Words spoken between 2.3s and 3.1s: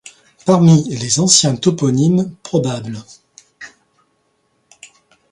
probables,